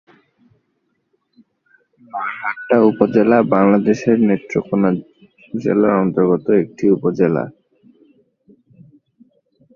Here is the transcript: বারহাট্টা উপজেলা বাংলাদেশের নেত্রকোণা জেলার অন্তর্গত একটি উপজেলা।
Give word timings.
বারহাট্টা 2.13 2.77
উপজেলা 2.89 3.37
বাংলাদেশের 3.53 4.17
নেত্রকোণা 4.27 4.89
জেলার 5.53 5.93
অন্তর্গত 6.03 6.45
একটি 6.63 6.85
উপজেলা। 6.95 7.43